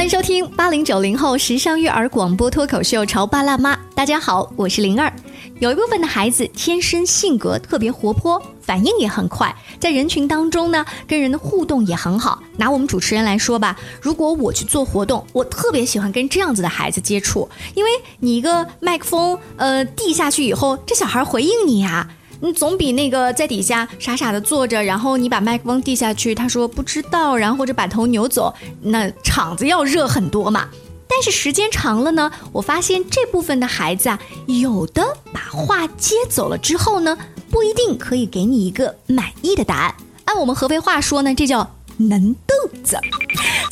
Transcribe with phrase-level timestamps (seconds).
[0.00, 3.76] 欢迎收听八零九零后时尚育儿广播脱口秀《潮爸辣妈》。
[3.94, 5.12] 大家好，我是灵儿。
[5.58, 12.42] 有一部分的孩子天生性格特别活泼，反应也很快，在人群当中呢，跟人的互动也很好。
[12.56, 17.90] 拿我们主持人来说吧，如果我去做活动，我特别喜欢跟这样子的孩子接触，因为
[18.20, 22.08] 你一个麦克风，呃，递下去以后，这小孩回应你呀。
[22.40, 30.68] 你总比那个在底下傻傻的坐着，然后你把麦克风递下去，他说不知道，然后或者把头扭走，那场子要热很多嘛。
[31.06, 37.18] 但是时间长了呢，我发现这部分的孩子啊，有的把话接走了之后呢，
[37.50, 39.94] 不一定可以给你一个满意的答案。
[40.26, 42.96] 按我们合肥话说呢，这叫能豆子。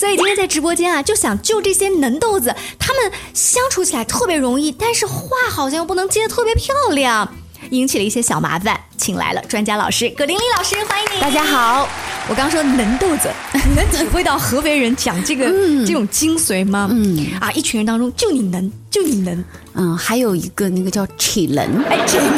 [0.01, 7.33] 所以今天在直播间啊，就想就这些能豆子，他们相处起来特别容易，但是话好像又不能接得特别漂亮。
[7.71, 11.21] 引起了一些小麻烦，请来了专家老师葛玲玲老师，欢迎你。
[11.21, 11.89] 大家好，
[12.29, 13.31] 我刚说能豆子，
[13.77, 15.47] 能体会到合肥人讲这个
[15.87, 16.89] 这种精髓吗？
[16.91, 19.44] 嗯啊，一群人当中就你能，就你能。
[19.75, 22.36] 嗯，还有一个那个叫体能，哎，体能。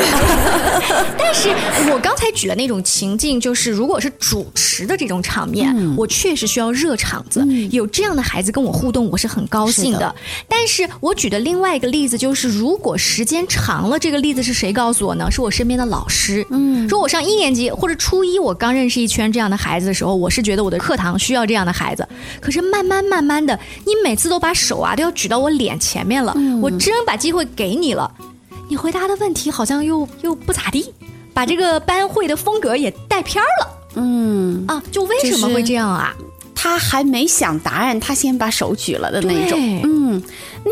[1.16, 1.48] 但是
[1.90, 10.14] 我刚才举的那种情境，就是如果是主持的这种场面，我确实需要热场子，有这样的孩子跟我互动，我是很高兴的。
[10.48, 15.30] 但是我举的另外一个例子就是，如果时间长了，这个例子是谁告诉我呢？
[15.30, 16.46] 是我身边的老师。
[16.50, 22.06] 嗯，说我上一年级或者初一，我刚认识一圈这样的孩子的时候，我是觉得我的课堂需要这样的孩子。
[22.38, 28.10] 可是慢慢慢慢的，你每次都把手啊都要举到我脸前面了，我真把机会给你了，
[28.68, 30.92] 你回答的问题好像又又不咋地，
[31.32, 33.76] 把这个班会的风格也带偏了。
[33.94, 36.14] 嗯啊，就为什么会这样啊？
[36.62, 39.58] 他还没想答案，他先把手举了的那种。
[39.82, 40.22] 嗯，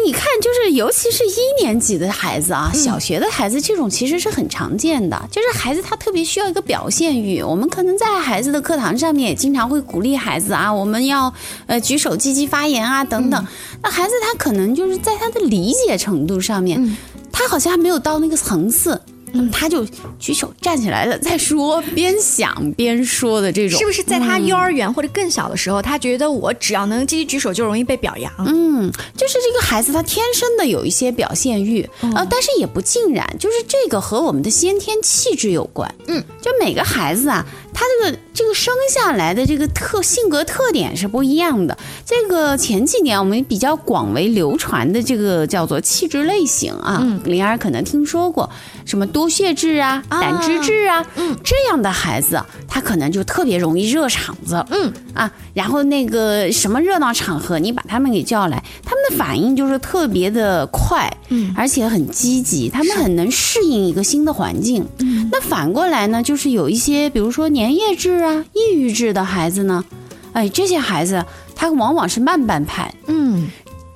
[0.05, 5.19] 你看，就是尤其是一年级的孩子啊，小学的孩子，这种其实是很常见的。
[5.33, 11.33] 就是孩子他特别需要一个表现欲，我们可能在孩子的课堂上面也经常会鼓励孩子啊，我们要
[11.65, 13.47] 呃举手积极发言啊等等。
[13.83, 16.99] 那孩子他可能就是在他的理解程度上面，
[17.33, 19.01] 他好像还没有到那个层次。
[19.33, 19.85] 那么他就
[20.19, 28.33] 举手站起来了，在说，边想边说的这种，是不是在他幼儿园或者更小的时候，他觉得我只要能积极举手就容易被表扬？
[28.47, 35.93] 嗯，就是这个孩子他天生的有一些表现欲，呃，但是也不尽然，就是这个和我们的先天气质有关。
[36.07, 37.45] 嗯，就每个孩子啊。
[37.79, 41.79] 他这个这个生下来的这个特性格特点是不一样的。
[42.05, 48.51] 这个前几年我们比较广为流传的这个叫做气质类型啊，灵儿可能听说过
[48.85, 51.07] 什么多血质啊、胆汁质啊，
[51.45, 54.67] 这样的孩子他可能就特别容易热场子。
[54.71, 64.85] 嗯啊，然后那个什么热闹场合，你把他们给叫来，他们的反应就是特别的快，嗯，而且很积极，他们很能适应一个新的环境。
[65.31, 67.68] 那反过来呢，就是有一些比如说年。
[67.75, 69.85] 炎质啊，抑郁质的孩子呢，
[70.33, 71.25] 哎，这些孩子
[71.55, 73.49] 他往往是慢半拍，嗯，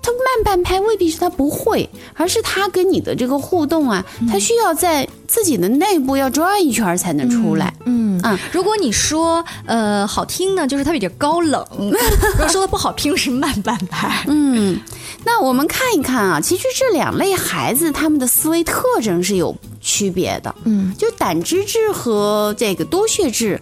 [0.02, 14.24] 他慢半拍未必是他不会，而是他跟你的这个互动啊，他需要在自己的内部要转一圈才能出来，嗯啊，如果你说呃好听呢，就是他比较高冷； 如果说的不好听，是慢半拍。
[14.26, 14.78] 嗯，
[15.24, 19.56] 那我们看一看啊，其实这两类孩子他们的思维特征是有。
[19.82, 23.60] 区别的，嗯，就胆汁质和这个多血质，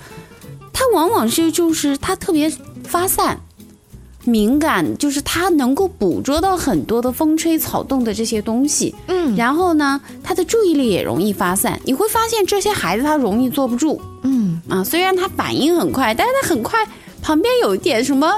[0.70, 2.52] 它往往是就是它特别
[2.84, 3.40] 发散、
[4.24, 11.80] 敏感，就是它能够捕捉到很多的风吹草动的这些东西，嗯，然后呢，他的注意力也容易发散。
[11.84, 16.86] 你会发现这些孩子他容易坐不住，嗯啊，虽然他反应很快，但是他很快
[17.22, 18.30] 旁边有一点什么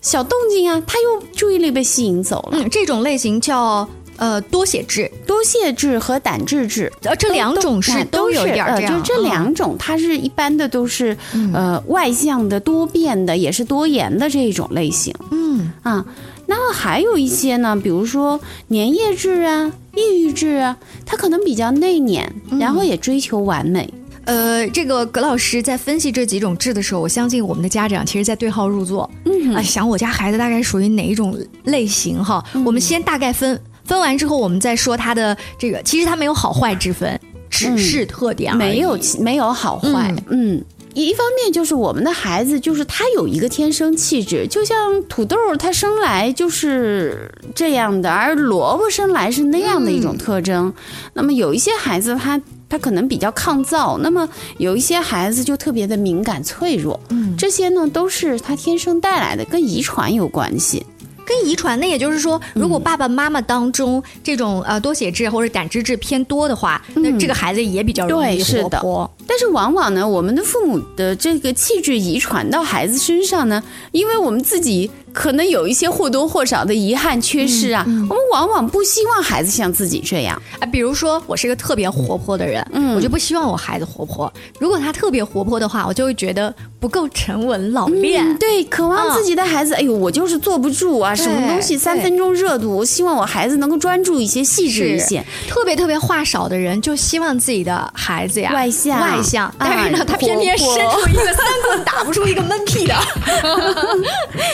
[0.00, 2.58] 小动静啊，他又注意力被吸引走了。
[2.58, 3.88] 嗯，这种类型叫。
[4.22, 8.94] 呃，多血质、多血质和胆汁质，呃，这两种是都有点这样。
[8.94, 11.16] 就这两种，它是一般的都是
[11.52, 15.12] 呃外向的、多变的，也是多言的这种类型。
[15.32, 16.06] 嗯啊，
[16.46, 18.38] 那还有一些呢，比如说
[18.68, 22.24] 粘液质啊、抑郁质啊，它可能比较内敛，
[22.60, 23.92] 然后也追求完美。
[24.24, 29.10] 呃，这个葛老师在分析这几种质的时候，我相信我们的家长其实在对号入座。
[29.24, 32.40] 嗯啊，想我家孩子大概属于哪一种类型哈？
[32.64, 33.60] 我们先大概分。
[33.84, 37.18] 分完之后，我们再说他的这个，其实他没有好坏之分，
[37.50, 40.14] 只是特点，没有没有好坏。
[40.28, 40.62] 嗯，
[40.94, 50.72] 一方面就是我们的孩子，就是他有一个天生气质，就像土豆，它生来就是这样的，而萝卜生来是那样的一种特征。
[51.14, 54.26] 那么有一些孩子，他他可能比较抗造，那么
[54.58, 56.98] 有一些孩子就特别的敏感脆弱。
[57.10, 60.84] 嗯，这些呢都是他天生带来的，跟遗传有关系。
[61.32, 69.10] 跟遗传，那也就是说，如果爸爸妈妈当中这种呃多血质或者胆汁质偏多的话，那这个孩子也比较容易活泼。
[69.26, 73.62] 但是往往呢，我们的父母的这个气质遗传到孩子身上呢，
[73.92, 74.90] 因为我们自己。
[75.12, 80.66] 可能有一些或多或少的遗憾、缺失啊，我们往往不希望孩子像自己这样啊。
[80.66, 84.32] 比如说，我是一个特别活泼的人，嗯，我就不希望我孩子活泼。
[84.58, 88.36] 如果他特别活泼的话，我就会觉得不够沉稳老练。
[88.38, 92.76] 对，渴望自己的孩子，哎呦，我就是坐不住啊，什么东西三分钟热度。
[92.76, 95.24] 我希望我孩子能够专注一些、细致一些。
[95.48, 102.94] 特别特别话少的人，就希望自己的孩子呀外向外向，但是呢，他偏偏伸出一个三棍打不出一个闷屁的，
[103.26, 104.51] 就是。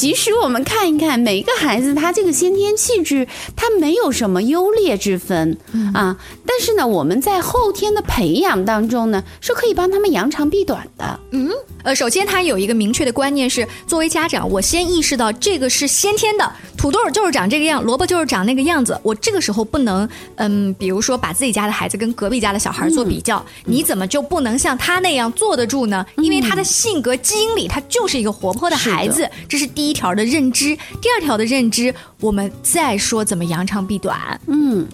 [0.00, 5.58] 其实我们看一看每一个孩子，他这个先天气质，他没有什么优劣之分
[5.92, 6.16] 啊。
[6.46, 11.20] 但是呢，我们在后天的培养当中呢，是可以帮他们扬长避短的。
[11.32, 11.50] 嗯，
[11.82, 18.98] 呃，首先他有一个明确的观念是，作为家长，我先意识到这个是先天的，土豆就是长这个样，萝卜就是长那个样子。
[19.02, 20.06] 我这个时候不能，
[20.36, 26.04] 嗯，比如说把自己家的孩子跟隔壁家的小孩做比较，你怎么就不能像他那样坐得住呢？
[26.18, 29.70] 因为他的性格基因里，他就是一个活泼的孩子，这是。
[29.70, 34.38] 第一条的认知，第二条的认知，我们再说怎么扬长避短。
[34.48, 34.84] 嗯。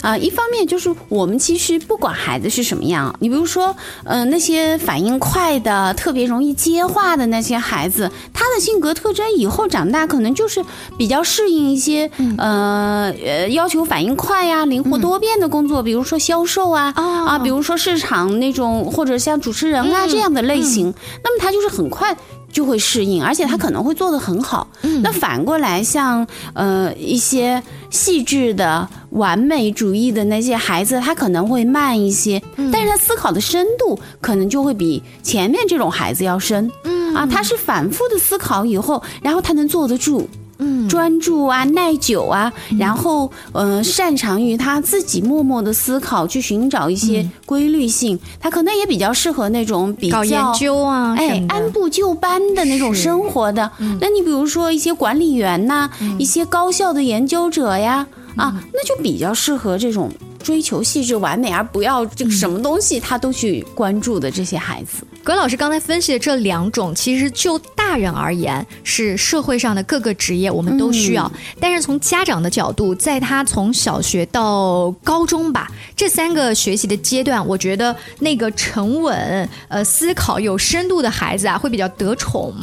[0.00, 10.64] 啊，一方面就是我们其实不管孩子是什么样，你比如说，呃，那些反应快的、特别容易接话的那些孩子，他的性格特征以后长大可能就是
[10.98, 20.92] 比较适应一些，呃呃，要求反应快呀、灵活多变的工作，比如说销售啊，啊，比如说市场那种或者像主持人啊这样的类型，
[21.22, 22.16] 那么他就是很快。
[22.54, 24.66] 就会适应，而且他可能会做得很好。
[25.02, 27.60] 那反过来，像呃一些
[27.90, 32.40] 细致的、完美主义的那些孩子，他可能会慢一些，
[32.72, 36.70] 但是他思考的深度可能就会比前面这种孩子要深。
[36.84, 40.28] 嗯啊，他是反复的思考以后，然后他能坐得住。
[40.58, 48.18] 嗯，专注啊，耐久啊，然后呃，擅长于他自己默默的思考，去寻找一些规律性。
[48.38, 53.70] 他可能也比较适合那种比较研究啊，哎，按部就班的那种生活的。
[54.00, 60.10] 那你比如说一些管理员呐，一些高校的研究者呀，啊，那就比较适合这种。
[60.44, 65.02] 追求细致完美，而不要这个什么东西他都去关注的这些孩子。
[65.24, 82.54] 葛老师刚才分析的这两种，其实就大人而言是社会上的各个职业我们都需要，但是从家长的角度，在他从小学到高中吧这三个学习的阶段，我觉得那个沉稳、呃思考有深度的孩子啊，会比较得宠，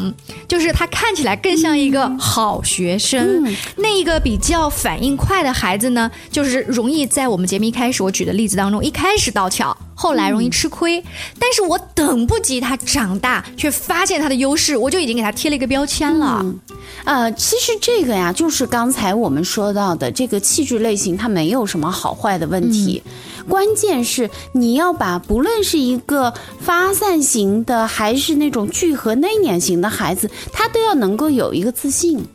[0.47, 3.43] 就是他看起来更像一个好学生。
[3.77, 7.65] 那一个比较反应快的孩子呢，就是容易在我们节目。
[7.65, 11.03] 一开始我举的例子当中，一开始倒巧，后来容易吃亏。
[11.37, 16.43] 但是我等不及他长大，却发现他的优势，我就已经给他贴了一个标签了。
[17.03, 23.03] 呃，其实这个呀，就是刚才我们说到的这个气质类型，它没有什么好坏的问题。
[23.47, 32.25] 关键是你要把不论是一个发散型的，还是那种聚合内敛型的孩子，他都要能够有一个自信。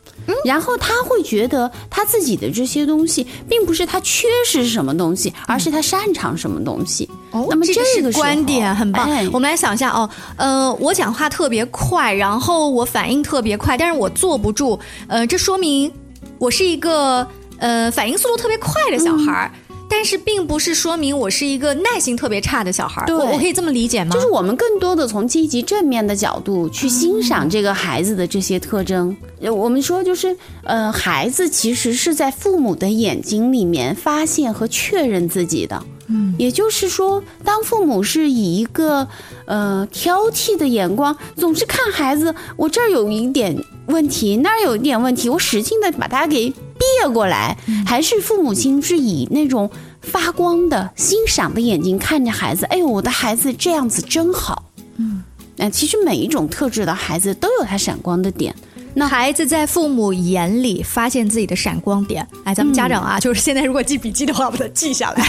[0.45, 7.09] 然后他会觉得他自己的这些东西，并不是他缺失什么东西，而是他擅长什么东西。
[7.37, 9.09] 哦，那么这个观点很棒。
[9.33, 14.79] 我们来想一下哦，呃，我讲话特别快，然后我反应特别快，但是我坐不住。
[15.07, 15.93] 呃，这说明
[16.39, 17.27] 我是一个
[17.59, 19.51] 呃反应速度特别快的小孩儿。
[19.89, 24.11] 但是并不是说明我是一个耐心特别差的小孩儿，我我可以这么理解吗？
[24.11, 29.17] 就是我们更多的从积极正面的角度去欣赏这个孩子的这些特征。
[29.41, 35.81] 我们说就是，呃，孩子其实是在父母的眼睛里面发现和确认自己的。
[36.09, 39.07] 嗯，也就是说，当父母是以一个
[39.47, 46.53] 呃挑剔的眼光，总是看孩子，我这儿有一点问题，那儿有一点问题，我使劲的把他给。
[46.79, 49.71] 别过来，还是父母亲是以那种
[50.03, 52.67] 发光的欣赏的眼睛看着孩子。
[52.67, 54.71] 哎呦，我的孩子这样子真好。
[54.97, 55.25] 嗯，
[55.57, 58.55] 那其实每一种特质的孩子都有他闪光的点。
[58.99, 62.27] 那孩子在父母眼里发现自己的闪光点。
[62.45, 65.23] 哎，咱们家长啊，就是现在如果记笔记的话，把它记下来。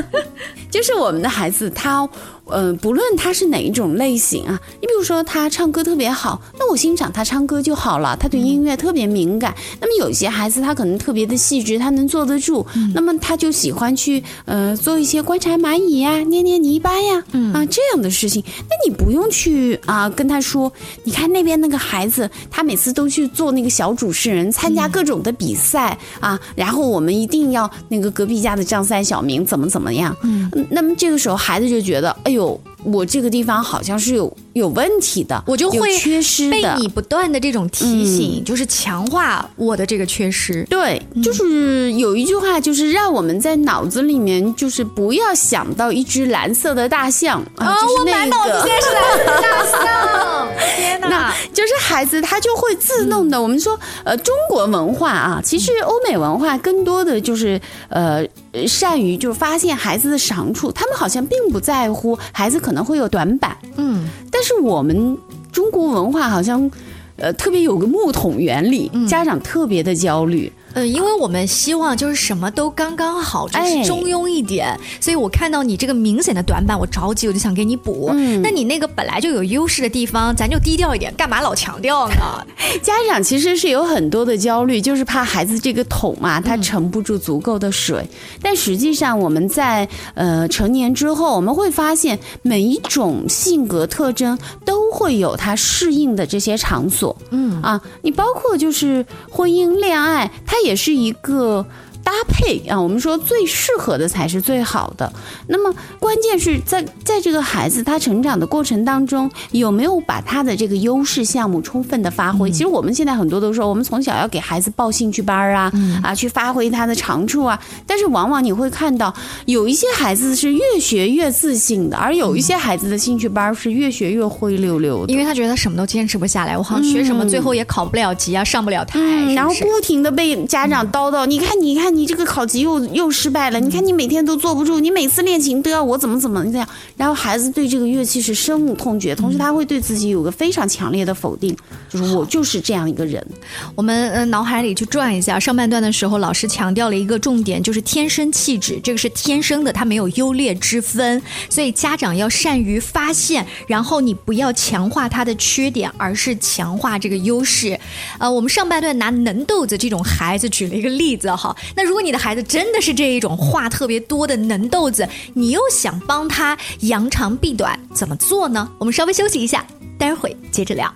[0.70, 2.06] 就是我们的孩子他。
[2.50, 8.16] 嗯，不论他是哪一种类型啊，你比如说他唱歌特别好，那我欣赏他唱歌就好了。
[8.18, 9.54] 他对音乐特别敏感。
[9.80, 18.42] 那么有些孩子他可能特别的细致，他能坐得住，那么他就喜欢去呃做一些观察蚂蚁呀、捏捏泥巴呀啊这样的事情。
[18.68, 20.72] 那你不用去啊跟他说，
[21.04, 30.16] 你看那边那个孩子，他每次都去做那个小主持人，参加各种的比赛啊，然后我们一定要那个隔壁家的张三小明怎么怎么样。
[30.22, 32.37] 嗯，那么这个时候孩子就觉得，哎呦。
[32.84, 40.64] 我这个地方好像是有有问题的，我就会缺失被你不断的这种提醒，就是强化我的这个缺失。
[40.70, 51.34] 对，就是有一句话，就是让我们在脑子里面，就是不要想到一只蓝色的大象啊，我满脑子现在是蓝色大象， 天哪！
[51.52, 58.24] 就是孩子他就会自动的，我们说呃中国文化啊，其实欧美文化更多的就是呃
[58.66, 65.16] 善于就是发现孩子的长处，他们好像并不在乎孩子可能会有短板，嗯，但是我们
[65.52, 66.70] 中国文化好像
[67.16, 70.52] 呃特别有个木桶原理，家长特别的焦虑。
[70.78, 74.78] 嗯，因为我们希望就是什么都刚刚好，就是中庸一点。
[75.00, 78.12] 所以我看到你这个明显的短板，我着急，我就想给你补。
[78.42, 82.46] 那你那个本来就有优势的地方，咱就低调一点，干嘛老强调呢？
[82.82, 88.08] 家长其实是有很多的焦虑，就是怕孩子这个桶啊，它盛不住足够的水。
[88.40, 97.16] 但实际上，我们在呃成年之后，我们会发现每一种性格特征都会有它适应的这些场所。
[97.30, 100.56] 嗯啊，你包括就是婚姻、恋爱，它。
[100.64, 101.64] 也也是一个。
[102.08, 105.12] 搭配啊，我们说最适合的才是最好的。
[105.48, 112.50] 那么关键是在在这个孩子他成长的过程当中，有没有把他的这个优势项目充分的发挥？
[112.50, 115.70] 其实我们现在很多都说，我们从小要给孩子报兴趣班啊，
[116.02, 117.60] 啊，去发挥他的长处啊。
[117.86, 128.98] 但是往往你会看到，有一些孩子是越学越自信的，而有一些孩子的兴趣班是越学越灰溜溜的，因为他觉得他什么都坚持不下来，我好像学什么最后也考不了级啊，上不了台，
[129.34, 131.97] 然后不停的被家长叨叨，你看，你看。
[131.98, 141.56] 你这个考级又又失败了，你看你每天都坐不住，你每次练琴都要我怎么怎么这样，然后孩子对这个乐器是深恶痛绝，同时他会对自己有个非常强烈的否定，
[141.90, 143.26] 就是我就是这样一个人。
[143.74, 157.76] 我们呃脑海里去转一下，上半段的时候老师强调了一个重点，就是天生气质，这个是天生的，他没有优劣之分，所以家长要善于发现，然后你不要强化他的缺点，而是强化这个优势。
[158.20, 161.87] 呃，我们上半段拿能豆子这种孩子举了一个例子哈，那。
[161.88, 168.70] 如果你的孩子真的是这一种话特别多的能豆子，你又想帮他扬长避短，怎么做呢？
[168.78, 169.66] 我们稍微休息一下，
[169.98, 170.94] 待会接着聊。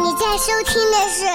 [0.00, 1.24] 你在收听的是《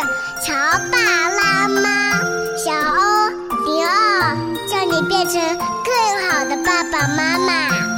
[0.46, 0.54] 乔
[0.92, 2.20] 爸拉妈》，
[2.58, 3.30] 小欧
[3.66, 4.36] 迪奥，
[4.68, 7.93] 叫你变成更好的爸爸妈妈。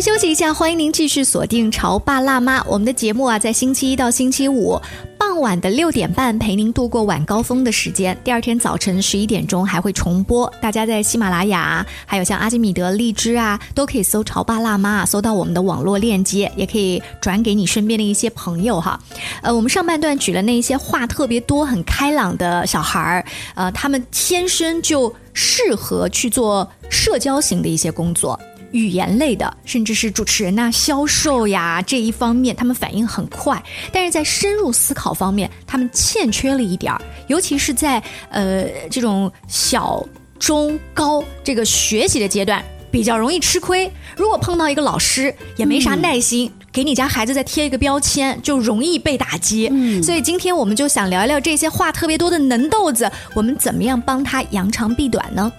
[0.00, 2.60] 休息一下，欢迎您继续锁定《潮爸辣妈》。
[2.68, 4.80] 我们的节目啊，在星期一到星期五
[5.18, 8.16] 傍晚的六点半陪您度过晚高峰的时间。
[8.22, 10.52] 第二天早晨十一点钟还会重播。
[10.60, 19.00] 大家在喜马拉雅，还有像阿基米德、荔枝啊，都可以搜“潮爸辣妈”，搜到我们的网络链接，也可以转给你身边的一些朋友哈。
[19.42, 23.24] 呃，我们上半段举了那一些话特别多、很开朗的小孩儿，
[23.56, 28.38] 呃，他们天生就适合去做社交型的一些工作。
[28.72, 40.04] 语言类的，甚至是主持人呐、销售呀这一方面，他们反应很快，但是在深入思考方面，他们欠缺了一点儿，尤其是在呃这种小、
[40.38, 43.90] 中、高这个学习的阶段，比较容易吃亏。
[44.16, 49.68] 如果碰到一个老师也没啥耐心，给你家孩子再贴一个标签，就容易被打击。
[50.02, 55.50] 所以今天我们就想聊一聊这些话特别多的能豆子，我们怎么样帮他扬长避短呢？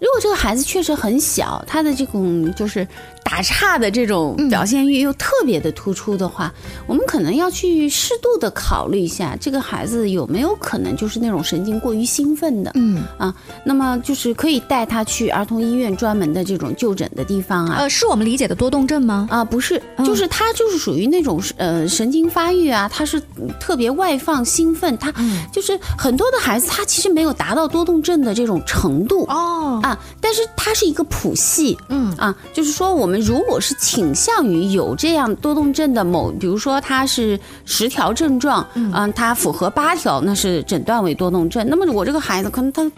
[0.00, 2.86] 如果这个孩子确实很小，他的这种就是。
[3.26, 6.52] 打岔的这种表现欲又特别的突出的话，
[6.86, 13.34] 我们可能要去适度的考虑一下，这个孩子有没有可能就是那种神经过于兴奋的，嗯啊，
[13.64, 17.76] 那么就是可以带他去儿童医院专门的这种就诊的地方啊。
[17.78, 19.26] 呃，是我们理解的多动症吗？
[19.30, 23.20] 啊，不是，就是他就是属于那种呃神经发育啊，他是
[23.58, 25.12] 特别外放兴奋，他
[25.50, 33.14] 就是很多的孩子他其实没有达到多动症的这种程度哦啊，但是它是一个谱系，嗯啊，就是说我们。
[33.24, 41.66] 如果是倾向于有这样多动症的某，比如说他是十条症状，嗯，他符合八条，那是诊断为多动症。
[41.70, 42.90] 那么我这个孩子可能他。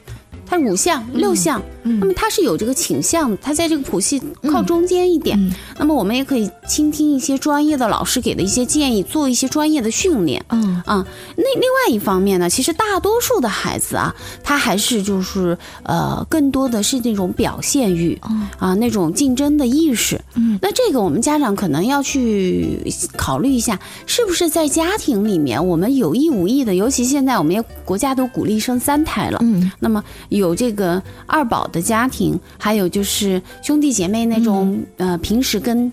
[0.47, 5.37] 他五项六项，那么他是有这个倾向，他在这个谱系靠中间一点。
[5.79, 10.45] 那么我们也可以倾听一些专业的老师给的一些建议，做一些专业的训练。
[10.51, 11.05] 嗯啊，
[11.37, 18.17] 那另外一方面呢，其实大多数的孩子啊，他还是就是呃，更多的是那种表现欲
[18.59, 20.21] 啊，那种竞争的意识。
[20.35, 22.81] 嗯，那这个我们家长可能要去
[23.17, 29.39] 考虑一下，是不是在家庭里面，我们有意无意的，尤其现在我们也国家都鼓励生三胎了。
[29.43, 30.03] 嗯，那么。
[30.37, 35.93] 有这个二宝的家庭，还有就是兄弟姐妹那种，呃，平时跟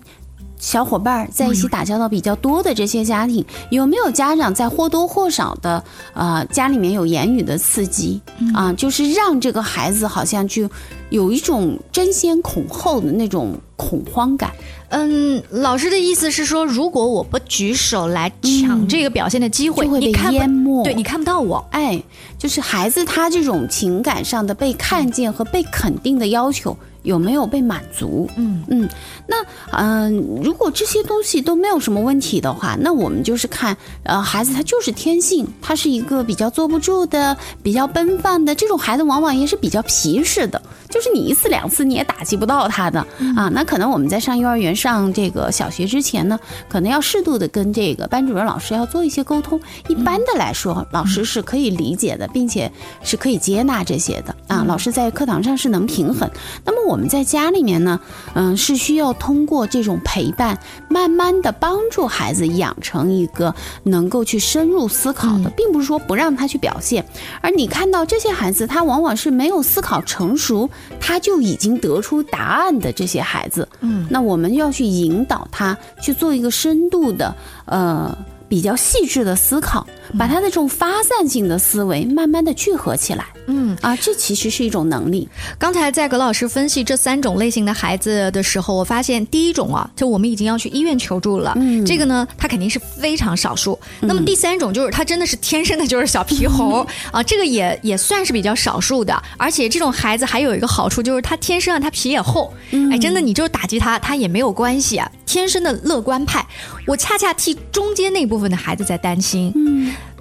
[0.58, 5.82] 小伙伴在一起打交道比较多的这些家庭，有没有家长在或多或少的
[6.14, 8.20] 呃家里面有言语的刺激
[8.54, 10.68] 啊，就是让这个孩子好像就
[11.10, 14.50] 有一种争先恐后的那种恐慌感。
[14.88, 21.64] 嗯，老师的意思是说，如果我不举手来抢这个表现的机会，就会被淹没对你看不到我。
[21.70, 22.00] 哎，
[22.38, 28.28] 就是孩子他这种情感上的被看见和被肯定的要求有没有被满足？
[28.36, 28.88] 嗯嗯，
[29.28, 29.36] 那
[29.70, 43.00] 嗯、如果这些东西都没有什么问题的话，那我们就是看呃孩子他就是天性，他是一个比较坐不住的、比较奔放的这种孩子，往往也是比较皮实的，就是你一次两次你也打击不到他的、
[43.36, 43.48] 啊。
[43.52, 49.60] 那可能我们在上幼儿园、上这个小学之前呢，可能要适度的跟这个班主任老师要做一些沟通。
[49.88, 52.70] 一般的来说，老师是可以理解的，并且
[53.02, 54.64] 是可以接纳这些的啊。
[54.66, 56.28] 老师在课堂上是能平衡。
[56.64, 58.00] 那么我们在家里面呢，
[58.34, 60.58] 嗯，是需要通过这种陪伴，
[60.88, 67.04] 慢慢的帮助孩子养成一个能够去深入思考的，并不是说不让他去表现。
[67.40, 70.68] 而你看到这些孩子，他往往是没有思考成熟，
[71.00, 77.34] 他就已经得出答案的这些孩子，嗯，那我们要去引导他去做一个深度的，
[77.66, 78.16] 呃。
[78.54, 79.84] 比较细致的思考，
[80.16, 85.28] 把他的这种发散性的思维慢慢的聚合起来嗯，啊，这其实是一种能力。
[85.58, 91.52] 刚才在葛老师分析这三种类型的孩子的时候，我发现第一种啊，就我们已经要去医院求助了。
[91.56, 93.76] 嗯这个呢，他肯定是非常少数。
[94.00, 99.20] 那么第三种就是他真的是天生的就是小皮猴、啊，这个也也算是比较少数的。
[99.36, 102.54] 而且这种孩子还有一个好处就是他天生啊，他皮也厚。
[102.92, 105.10] 哎，真的你就是打击他，他也没有关系啊。
[105.26, 106.46] 天生的乐观派，
[106.86, 109.52] 我恰恰替中间那部分问的孩子在担心。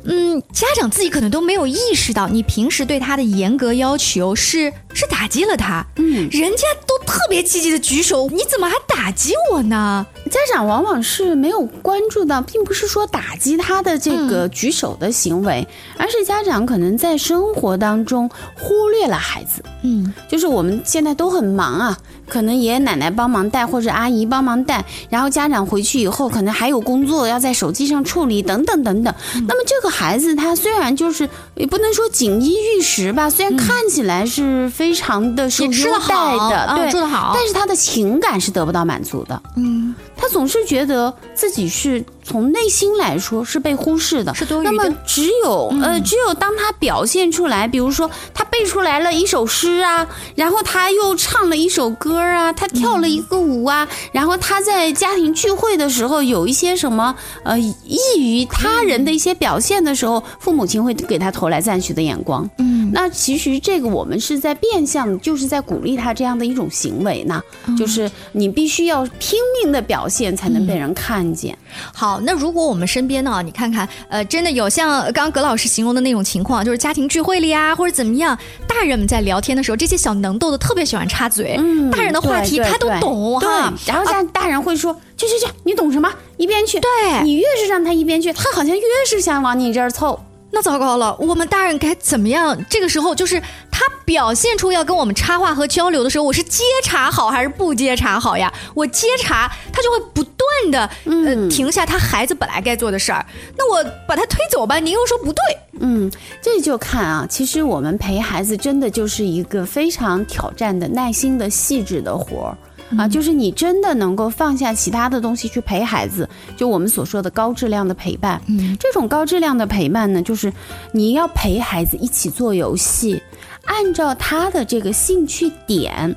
[0.05, 5.85] 嗯，家长自己可能都没有意识到，你平时对他的严格要求是是打击了他。
[5.95, 10.05] 嗯，人家都特别积极的举手，你怎么还打击我呢？
[10.29, 15.67] 家长往往是没有关注到，并不是说打击他的这个举手的行为，
[15.97, 19.63] 而是家长可能在生活当中忽略了孩子。
[19.83, 29.13] 嗯就是我们现在都很忙啊，可能爷爷奶奶帮忙带或者阿姨帮忙带，然后家长回去以后可能还有工作要在手机上处理等等等等。
[29.47, 36.07] 那么这个孩子他虽然就是也不能说锦衣玉食吧，虽然看起来是非常的受优待
[36.49, 37.31] 的，啊对，住得好。
[37.35, 39.39] 但是他的情感是得不到满足的。
[39.55, 44.71] 嗯，他总是觉得自己是从内心来说是被忽视的，是多余的。
[44.71, 62.49] 那么只有、呃，只有当他表现出来，比如说他背出来了一首诗啊，然后他又唱了一首歌啊，他跳了一个舞啊，然后他在家庭聚会的时候有一些什么呃异于他人的一些表现的时候，父母亲会给他投来赞许的眼光。
[62.57, 67.41] 嗯，那其实这个我们是在变相，就是在鼓励他这样的一种行为呢，
[67.75, 71.57] 就是你必须要拼命的表现才能被人看见。
[71.91, 86.07] 好，那如果我们身边呢，你看看，呃，真的有像刚刚葛老师形容的那种情况，就是家庭聚会里啊，或者怎么样，大人们在聊天的时候，这些小能豆的特别喜欢插嘴，嗯大人的话题他都懂哈，然后像大人会说：“去去去，你懂什么？
[86.37, 90.19] 一边去。”对你越是让他一边去，他好像越是想往你这儿凑。
[90.55, 92.55] 那糟糕了，我们大人该怎么样？
[92.69, 98.53] 这个时候就是他表现出要跟我们插话和交流的时候，我是接茬好还是不接茬好呀？
[98.75, 103.25] 我接茬，他就会不断的呃嗯停下他孩子本来该做的事儿，
[103.57, 105.43] 那我把他推走吧，您又说不对，
[105.79, 112.57] 嗯，这就看啊，其实我们陪孩子真的就是一个非常挑战的、耐心的、细致的活儿。
[112.97, 118.41] 啊，就是你真的能够放下其他的东西去陪孩子，就我们所说的高质量的陪伴。
[118.47, 120.51] 嗯，这种高质量的陪伴呢，就是
[120.91, 123.21] 你要陪孩子一起做游戏，
[123.65, 126.15] 按照他的这个兴趣点。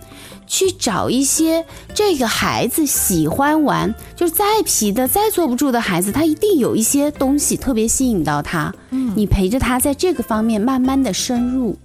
[0.48, 8.72] 去找一些这个孩子喜欢玩，就是再皮的、再坐不住的孩子，他一定有一些东西特别吸引到他。
[8.90, 11.76] 嗯，你陪着他在这个方面慢慢的深入。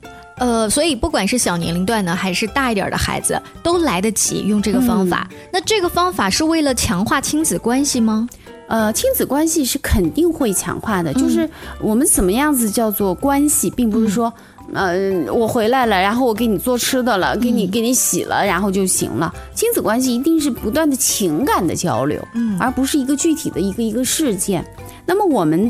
[0.42, 5.30] 呃，所以不管是小年龄段呢还是大一点的孩子，都来得及用这个方法。
[5.54, 8.28] 那这个方法是为了强化亲子关系吗？
[8.68, 11.48] 呃，亲子关系是肯定会强化的，就是
[11.80, 14.34] 我们怎么样子叫做关系，并不是说。
[14.74, 14.96] 呃，
[15.34, 19.34] 我回来了，然后我给你做吃的了，给你给你洗了，然后就行了。
[19.54, 24.66] 亲子关系一定是不断的情感的交流，嗯而不是一个具体的一个一个事件。
[25.06, 25.70] 那么我们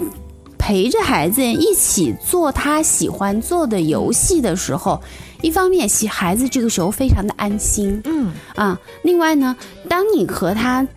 [0.61, 5.01] 陪着孩子一起做他喜欢做的游戏的时候，
[5.41, 8.31] 一方面喜孩子这个时候非常的安心，嗯。
[8.55, 9.57] 啊，另外呢，
[9.89, 10.87] 当你和他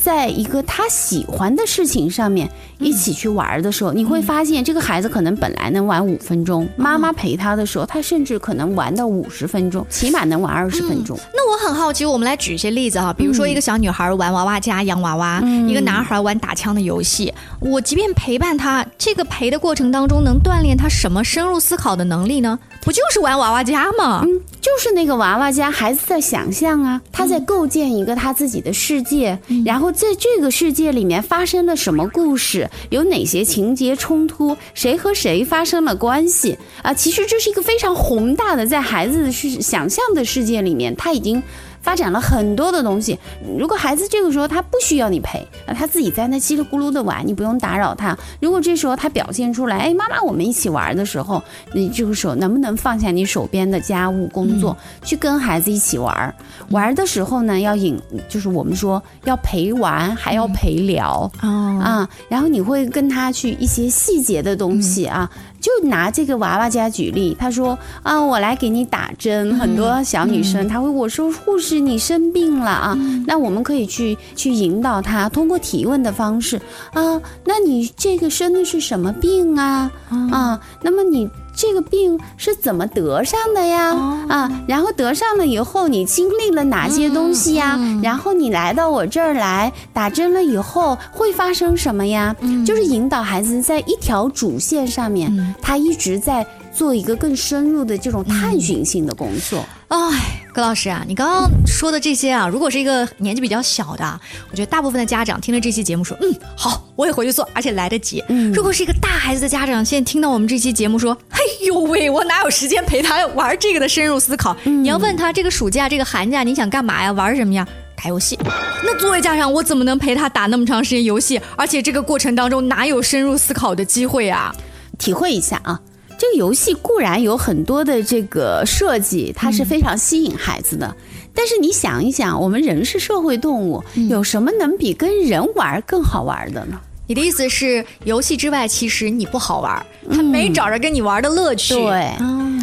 [0.00, 11.18] 在一个他喜欢的事情上面一起去玩的时候，你会发现这个孩子可能本来能玩五分钟，妈妈陪他的时候，他甚至可能玩到五十分钟，起码能玩二十分钟。
[11.34, 17.32] 那我很好奇，我们来举一些例子哈，比如说一个小女孩玩娃娃家、洋娃娃，一个男孩玩打枪的游戏。
[17.60, 22.58] 我即便陪伴他，这个陪的过程当中，能锻炼他什么深入思考的能力呢？
[22.82, 24.22] 不就是玩娃娃家吗？
[24.24, 36.92] 嗯，就是那个娃娃家，孩子在想象啊，他在构建一个他自己的世界，然后在这个世界里面发生了什么故事，有哪些情节冲突，谁和谁发生了关系啊？
[36.92, 41.42] 其实这是一个非常宏大的，在孩子是想象的世界里面，他已经。
[41.88, 43.18] 发展了很多的东西。
[43.56, 48.14] 如果孩子这个时候他不需要你陪，啊，他自己在那叽里咕噜的玩，你不用打扰他。
[48.42, 56.34] 如果这时候他表现出来，哎，妈妈，我们一起玩的时候，你这个时候能不能放下你手边的家务工作，去跟孩子一起玩？
[56.68, 57.98] 玩的时候呢，要引，
[58.28, 62.06] 就是我们说要陪玩，还要陪聊啊。
[62.28, 65.30] 然后你会跟他去一些细节的东西啊。
[65.60, 69.56] 就拿这个娃娃家举例，他说啊，我来给你打针。
[69.58, 76.56] 很多小女生，她会我说护士，你生病了啊，那我们可以去去引导她，通过提问的方式
[76.92, 79.90] 啊，那你这个生的是什么病啊？
[80.30, 81.28] 啊，那么你。
[81.60, 83.92] 这个病是怎么得上的呀？
[84.28, 87.76] 啊，然后得上了以后，你经历了哪些东西呀？
[88.00, 92.36] 然后你来到我这儿来打针了以后，会发生什么呀？
[92.64, 96.46] 就是引导孩子在一条主线上面，他一直在。
[96.70, 99.64] 做一个更深入的这种探寻性的工作。
[99.88, 104.20] 哎，葛老师啊，你刚刚说的这些啊，如果是一个年纪比较小的，
[104.50, 108.22] 我觉得大部分的家长听了这期节目说，嗯，好，我也回去做，而且来得及。
[108.28, 114.54] 嗯，如果是一个大孩子的家长，现在听到我们这期节目说，嘿呦喂，我哪有时间陪他玩这个的深入思考？
[114.64, 117.10] 你要问他这个暑假、这个寒假你想干嘛呀？
[117.12, 117.66] 玩什么呀？
[117.96, 118.38] 打游戏。
[118.84, 121.40] 那作为家长，我怎么能陪他打那么长时间游戏？
[121.56, 124.54] 而且这个过程当中哪有深入思考的机会啊？
[124.98, 125.80] 体会一下啊。
[126.18, 130.94] 这个游戏固然有很多的这个设计，它是非常吸引孩子的。
[131.32, 136.80] 但是你想一想，我们人是社会动物，有什么能比跟人玩更好玩的呢？
[137.06, 141.74] 你的意思是，游戏之外，其实你不好玩，他没找着跟你玩的乐趣。
[141.74, 142.12] 对。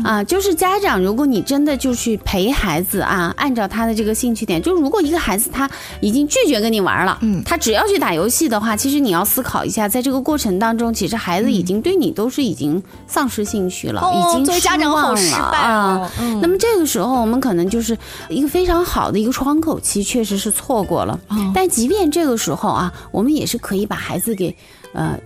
[0.05, 5.67] 啊，就是家长，如果你真的就去陪孩子啊，按照他的这个兴趣点，就如果一个孩子他
[5.99, 16.11] 已经拒绝跟你玩了，嗯，他只要去打游戏的话，其实你要思考一下，在这个过程当中，其实孩子已经对你都是已经丧失兴趣了，已经失望了啊。
[16.39, 17.97] 那么这个时候，我们可能就是
[18.29, 21.19] 一个非常好的一个窗口期，确实是错过了。
[21.51, 24.55] 但即便这个时候啊，我们也是可以把孩子给
[24.93, 25.19] 呃。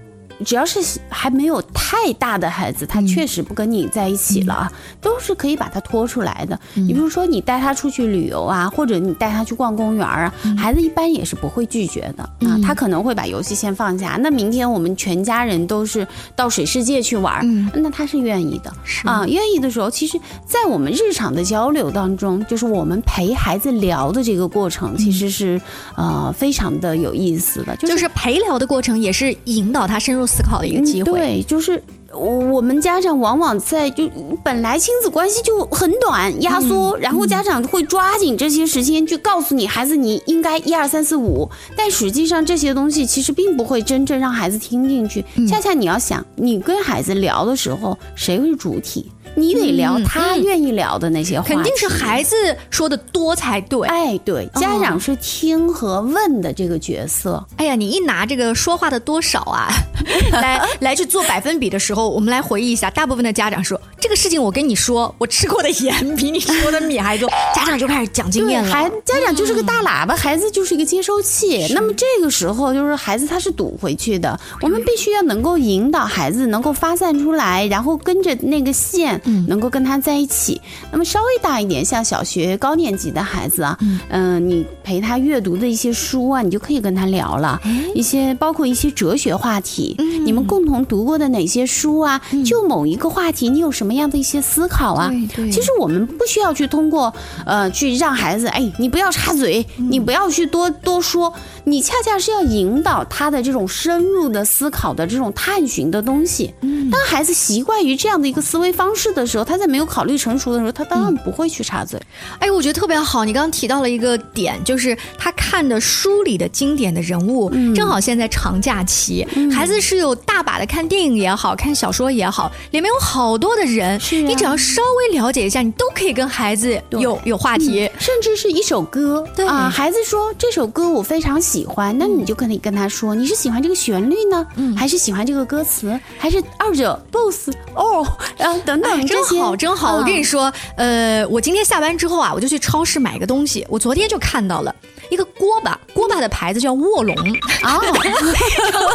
[0.45, 4.71] 只要是还没有太大的孩子，他确实不跟你在一起了啊，
[5.01, 6.57] 都是可以把他拖出来的。
[6.75, 12.57] 你比如说，你带他出去旅游啊，或者你带他去逛公园啊，孩子一般也是不会拒绝的啊。
[12.63, 14.17] 他可能会把游戏先放下。
[14.21, 18.73] 那明天我们全家人都是到水世界去玩，那他是愿意的
[19.03, 19.25] 啊。
[19.27, 25.59] 愿意的时候，其实，在我们日常的交流当中，就是我们陪孩子聊的这个过程，其实是
[25.95, 27.75] 呃非常的有意思的。
[27.75, 30.28] 就是陪聊的过程，也是引导他深入。
[30.29, 31.81] 思考的一个机会，对，就是
[32.13, 34.09] 我们家长往往在就
[34.43, 45.23] 本来亲子关系就很短，压缩，然后家长会抓紧这些时间去告诉你孩子你应该一二三四五，但实际上这些东西其实并不会真正让孩子听进去。
[45.47, 49.11] 恰恰你要想，你跟孩子聊的时候，谁是主体？
[49.35, 52.35] 你得聊他愿意聊的那些话，肯定是孩子
[52.69, 53.87] 说的多才对。
[53.87, 57.43] 哎，对，家长是听和问的这个角色。
[57.57, 59.69] 哎呀，你一拿这个说话的多少啊，
[60.31, 68.69] 来来去做百分比的时候，我们来回忆一下，大部分的家长说这个事情我跟你说，我吃过的盐比你吃过的米还多，家长就开始讲经验了。
[68.69, 71.67] 孩家长就是个大喇叭，孩子就是一个接收器。
[71.73, 79.19] 那么这个时候就是孩子他是堵回去的，我们必须要能够引导孩子能够发散出来，然后跟着那个线。
[79.47, 80.61] 能够跟他在一起，
[80.91, 83.77] 那么稍微大一点，像小学高年级的孩子啊，
[84.09, 87.59] 嗯，你陪他阅读的一些书啊，你就可以跟他聊了，
[87.93, 92.21] 一些包括一些哲学话题，你们共同读过的哪些书啊？
[92.45, 95.11] 就某一个话题，你有什么样的一些思考啊？
[95.51, 97.13] 其实我们不需要去通过
[97.45, 101.33] 呃去让孩子，哎，你不要插嘴，你不要去多多说，
[101.65, 106.53] 你恰恰是要引导他的这种深入的思考的这种探寻的东西。
[106.91, 112.01] 当孩子习惯于这样的一个思维方式的时候，他在没有考虑成熟的时候，他当然不会去插嘴。
[112.39, 113.23] 哎，我觉得特别好。
[113.23, 129.23] 你刚刚提到了一个点，就是他看的书里的经典的人物，正好现在长假期，孩子是有大把的看电影也好看小说也好，里面有好多的人，你只要稍微了解一下，你都可以跟孩子有有话题，甚至是一首歌。
[129.35, 129.45] 对。
[129.49, 134.45] 啊，孩子说这首歌我非常喜欢，那你就可以跟他说，你是喜欢这个旋律呢，
[134.77, 138.05] 还是喜欢这个歌词，还是二者 boss 哦，
[138.37, 139.97] 然后等等真好真好。
[139.97, 144.73] 我跟你说，呃，我今天下班之后啊，我就去超市买个东西，我昨天就看到了。
[145.09, 147.15] 一个锅巴，锅巴的牌子叫卧龙
[147.63, 147.63] 啊。
[147.63, 147.81] 然后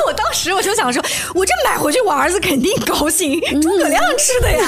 [0.06, 1.02] 我当时我就想说，
[1.34, 4.64] 我这买回去，我儿子肯定高兴，诸葛亮吃的呀，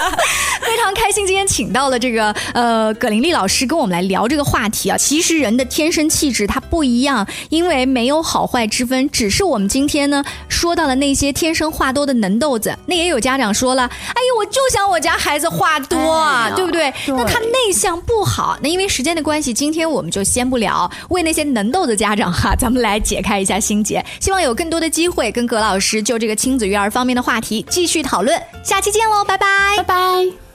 [0.64, 1.26] 非常开心。
[1.26, 4.96] 今天请到了这个呃葛玲丽老师跟我们来聊这个话题啊。
[4.96, 12.74] 其实人的天生气质它不一样，因为没有好坏之分，只是我们今天呢说到了那些天生话多的能豆子。
[12.86, 16.90] 那也有家长说了，哎呦，我就想我家孩子话多啊，对不对？
[17.08, 20.90] 那他内向不好，那因为时间的关系，今天我们就先不聊。
[21.10, 24.02] 为那些能豆的家长哈，咱们来解开一下心结。
[24.18, 28.40] 希望有更多的机会跟葛老师就这个亲子育儿方面的话题继续讨论。
[28.62, 30.47] 下期见喽，拜拜，拜拜。